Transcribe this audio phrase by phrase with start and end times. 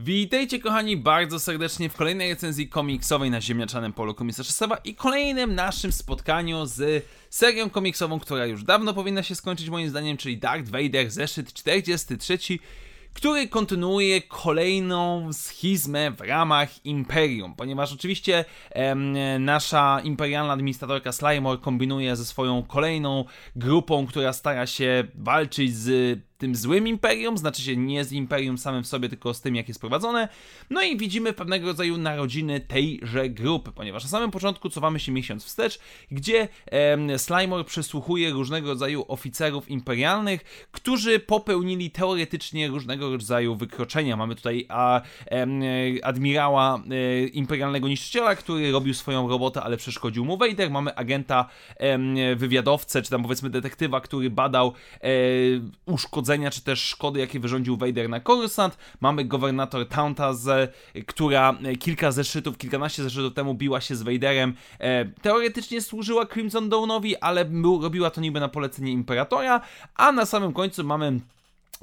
[0.00, 5.54] Witajcie kochani bardzo serdecznie w kolejnej recenzji komiksowej na ziemniaczanym polu komisarza Seba i kolejnym
[5.54, 10.70] naszym spotkaniu z serią komiksową, która już dawno powinna się skończyć moim zdaniem, czyli Darth
[10.70, 12.38] Vader zeszyt 43,
[13.18, 22.16] który kontynuuje kolejną schizmę w ramach Imperium, ponieważ oczywiście em, nasza imperialna administratorka Slimore kombinuje
[22.16, 23.24] ze swoją kolejną
[23.56, 28.84] grupą, która stara się walczyć z tym złym imperium, znaczy się nie z imperium samym
[28.84, 30.28] w sobie, tylko z tym, jak jest prowadzone.
[30.70, 35.44] No i widzimy pewnego rodzaju narodziny tejże grupy, ponieważ na samym początku cofamy się miesiąc
[35.44, 35.78] wstecz,
[36.10, 44.16] gdzie em, Slimore przesłuchuje różnego rodzaju oficerów imperialnych, którzy popełnili teoretycznie różnego rodzaju wykroczenia.
[44.16, 45.60] Mamy tutaj a, em,
[46.02, 50.70] admirała e, imperialnego niszczyciela, który robił swoją robotę, ale przeszkodził mu Vader.
[50.70, 55.08] Mamy agenta em, wywiadowcę, czy tam powiedzmy detektywa, który badał e,
[56.50, 58.78] czy też szkody, jakie wyrządził Vader na Coruscant.
[59.00, 60.74] Mamy gowernator Taunta, z,
[61.06, 64.54] która kilka zeszytów, kilkanaście zeszytów temu biła się z Vaderem.
[64.80, 67.44] E, teoretycznie służyła Crimson Dawnowi, ale
[67.82, 69.60] robiła to niby na polecenie Imperatora,
[69.94, 71.20] a na samym końcu mamy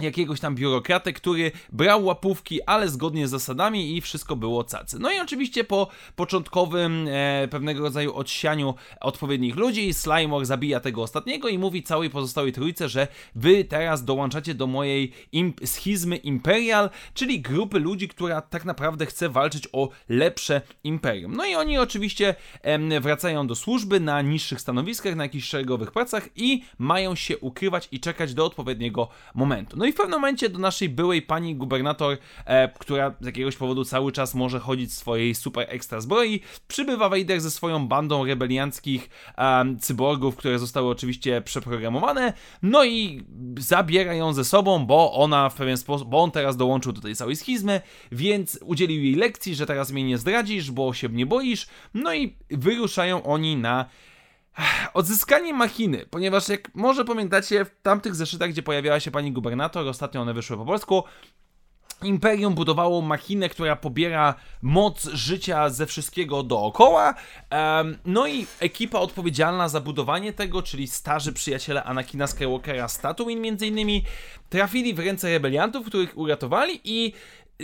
[0.00, 4.98] jakiegoś tam biurokratę, który brał łapówki, ale zgodnie z zasadami i wszystko było cacy.
[4.98, 11.48] No i oczywiście po początkowym e, pewnego rodzaju odsianiu odpowiednich ludzi, Slimore zabija tego ostatniego
[11.48, 17.40] i mówi całej pozostałej trójce, że wy teraz dołączacie do mojej imp schizmy Imperial, czyli
[17.40, 21.36] grupy ludzi, która tak naprawdę chce walczyć o lepsze imperium.
[21.36, 26.28] No i oni oczywiście e, wracają do służby na niższych stanowiskach, na jakichś szeregowych pracach
[26.36, 29.73] i mają się ukrywać i czekać do odpowiedniego momentu.
[29.76, 33.84] No i w pewnym momencie do naszej byłej pani gubernator, e, która z jakiegoś powodu
[33.84, 39.10] cały czas może chodzić w swojej super ekstra zbroi, przybywa Vader ze swoją bandą rebelianckich
[39.38, 43.24] e, cyborgów, które zostały oczywiście przeprogramowane, no i
[43.58, 47.16] zabiera ją ze sobą, bo ona w pewien sposób, bo on teraz dołączył do tej
[47.16, 47.80] całej schizmy,
[48.12, 52.36] więc udzielił jej lekcji, że teraz mnie nie zdradzisz, bo się nie boisz, no i
[52.50, 53.86] wyruszają oni na
[54.94, 60.20] Odzyskanie machiny, ponieważ jak może pamiętacie, w tamtych zeszytach, gdzie pojawiała się pani gubernator, ostatnio
[60.20, 61.04] one wyszły po polsku,
[62.02, 67.14] Imperium budowało machinę, która pobiera moc życia ze wszystkiego dookoła.
[68.04, 73.66] No i ekipa odpowiedzialna za budowanie tego, czyli starzy przyjaciele Anakina Skywalkera z Tatooine między
[73.66, 74.04] innymi,
[74.50, 77.12] trafili w ręce rebeliantów, których uratowali i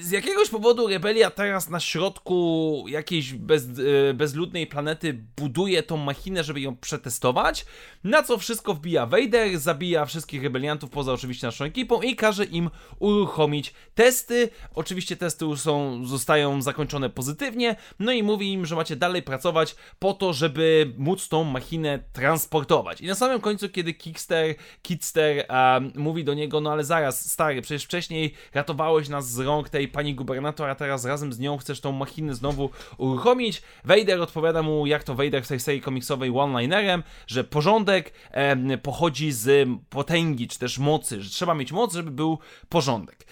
[0.00, 3.64] z jakiegoś powodu rebelia teraz na środku jakiejś bez,
[4.10, 7.66] e, bezludnej planety buduje tą machinę, żeby ją przetestować,
[8.04, 12.70] na co wszystko wbija Vader, zabija wszystkich rebeliantów poza oczywiście naszą ekipą i każe im
[12.98, 14.48] uruchomić testy.
[14.74, 20.14] Oczywiście testy są, zostają zakończone pozytywnie, no i mówi im, że macie dalej pracować po
[20.14, 23.00] to, żeby móc tą machinę transportować.
[23.00, 27.62] I na samym końcu, kiedy Kickster, Kidster um, mówi do niego, no ale zaraz, stary,
[27.62, 31.80] przecież wcześniej ratowałeś nas z rąk tej pani gubernator, a teraz razem z nią chcesz
[31.80, 33.62] tą machinę znowu uruchomić.
[33.84, 39.32] Vader odpowiada mu, jak to Vader w tej serii komiksowej one-linerem, że porządek e, pochodzi
[39.32, 42.38] z potęgi, czy też mocy, że trzeba mieć moc, żeby był
[42.68, 43.26] porządek.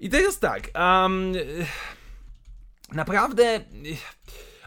[0.00, 1.32] I to jest tak, um,
[2.92, 3.60] naprawdę...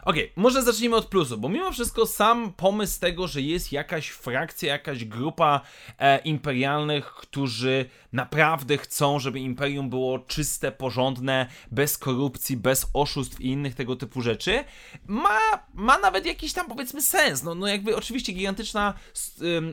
[0.06, 4.08] Okej, okay, może zacznijmy od plusu, bo mimo wszystko sam pomysł tego, że jest jakaś
[4.08, 5.60] frakcja, jakaś grupa
[5.98, 13.46] e, imperialnych, którzy naprawdę chcą, żeby imperium było czyste, porządne, bez korupcji, bez oszustw i
[13.46, 14.64] innych tego typu rzeczy,
[15.06, 15.38] ma,
[15.74, 17.42] ma nawet jakiś tam powiedzmy sens.
[17.42, 18.94] No, no jakby oczywiście gigantyczna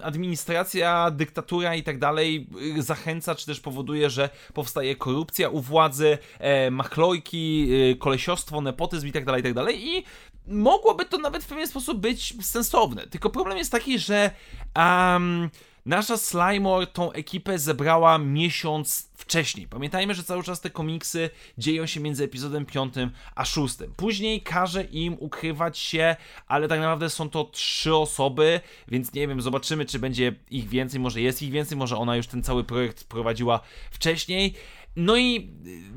[0.04, 6.18] administracja, dyktatura i tak dalej y, zachęca, czy też powoduje, że powstaje korupcja u władzy,
[6.40, 10.04] e, machlojki, y, kolesiostwo, nepotyzm i tak dalej, i tak dalej i
[10.48, 13.08] mogłoby to nawet w pewien sposób być sensowne.
[13.08, 14.32] Tylko problem jest taki, że
[14.76, 15.50] um,
[15.86, 19.68] nasza Slimore tą ekipę zebrała miesiąc wcześniej.
[19.68, 22.94] Pamiętajmy, że cały czas te komiksy dzieją się między epizodem 5
[23.36, 23.76] a 6.
[23.96, 26.16] Później każe im ukrywać się,
[26.48, 31.00] ale tak naprawdę są to trzy osoby, więc nie wiem, zobaczymy, czy będzie ich więcej,
[31.00, 33.60] może jest ich więcej, może ona już ten cały projekt prowadziła
[33.92, 34.54] wcześniej.
[34.96, 35.54] No i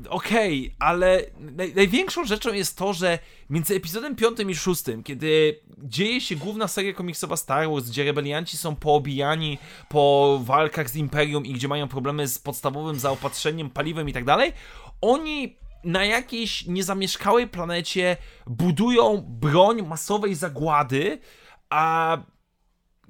[0.09, 5.59] okej, okay, ale naj, największą rzeczą jest to, że między epizodem 5 i 6, kiedy
[5.77, 9.57] dzieje się główna seria komiksowa Star Wars, gdzie rebelianci są poobijani
[9.89, 14.53] po walkach z Imperium i gdzie mają problemy z podstawowym zaopatrzeniem, paliwem i tak dalej,
[15.01, 18.17] oni na jakiejś niezamieszkałej planecie
[18.47, 21.19] budują broń masowej zagłady,
[21.69, 22.17] a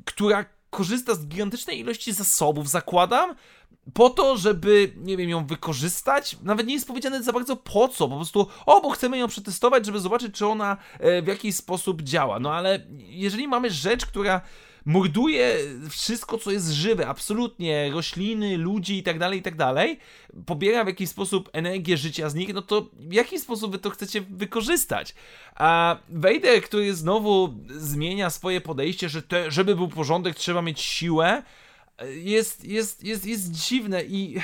[0.05, 3.35] która korzysta z gigantycznej ilości zasobów, zakładam,
[3.93, 6.37] po to, żeby, nie wiem, ją wykorzystać.
[6.43, 9.85] Nawet nie jest powiedziane za bardzo po co, po prostu, o, bo chcemy ją przetestować,
[9.85, 12.39] żeby zobaczyć, czy ona e, w jakiś sposób działa.
[12.39, 14.41] No ale jeżeli mamy rzecz, która
[14.85, 15.57] morduje
[15.89, 19.99] wszystko, co jest żywe, absolutnie, rośliny, ludzi i tak dalej, i tak dalej,
[20.45, 23.89] pobiera w jakiś sposób energię życia z nich, no to w jaki sposób wy to
[23.89, 25.15] chcecie wykorzystać?
[25.55, 31.43] A Vader, który znowu zmienia swoje podejście, że te, żeby był porządek, trzeba mieć siłę,
[32.05, 34.37] jest, jest, jest, jest dziwne i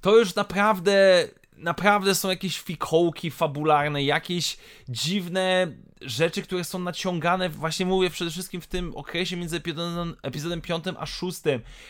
[0.00, 1.28] to już naprawdę
[1.60, 4.56] naprawdę są jakieś fikołki fabularne, jakieś
[4.88, 10.60] dziwne rzeczy, które są naciągane, właśnie mówię przede wszystkim w tym okresie między epizodem, epizodem
[10.60, 11.40] 5 a 6,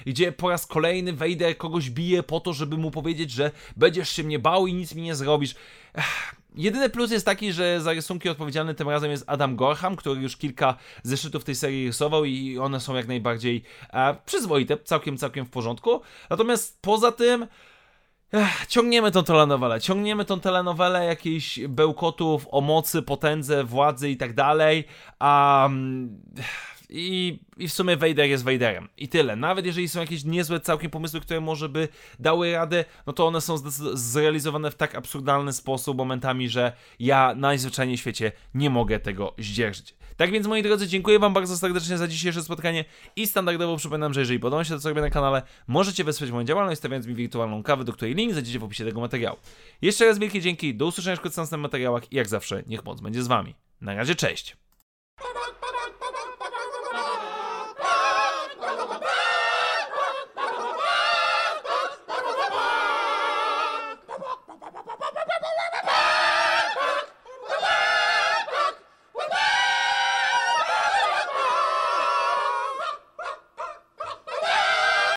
[0.07, 4.25] gdzie po raz kolejny Vader kogoś bije po to, żeby mu powiedzieć, że będziesz się
[4.25, 5.55] mnie bał i nic mi nie zrobisz.
[5.95, 6.40] Ech.
[6.55, 10.37] Jedyny plus jest taki, że za rysunki odpowiedzialny tym razem jest Adam Gorham, który już
[10.37, 13.63] kilka zeszytów tej serii rysował i one są jak najbardziej
[13.93, 16.01] e, przyzwoite, całkiem, całkiem w porządku.
[16.31, 17.47] Natomiast poza tym
[18.33, 24.35] Ech, ciągniemy tą telenowelę, ciągniemy tą telenowelę jakichś bełkotów o mocy, potędze, władzy i tak
[24.35, 24.85] dalej,
[25.21, 26.21] um,
[26.93, 28.89] i, I w sumie Vader jest Vaderem.
[28.97, 29.37] I tyle.
[29.37, 31.89] Nawet jeżeli są jakieś niezłe całkiem pomysły, które może by
[32.19, 33.57] dały radę, no to one są
[33.93, 39.95] zrealizowane w tak absurdalny sposób momentami, że ja najzwyczajniej w świecie nie mogę tego zdzierżyć.
[40.17, 42.85] Tak więc, moi drodzy, dziękuję Wam bardzo serdecznie za dzisiejsze spotkanie
[43.17, 46.45] i standardowo przypominam, że jeżeli podoba się to, co robię na kanale, możecie wesprzeć moją
[46.45, 49.37] działalność, stawiając mi wirtualną kawę, do której link znajdziecie w opisie tego materiału.
[49.83, 53.23] Jeszcze raz wielkie dzięki, do usłyszenia w następnych materiałach i jak zawsze, niech moc będzie
[53.23, 53.55] z Wami.
[53.81, 54.57] Na razie, cześć!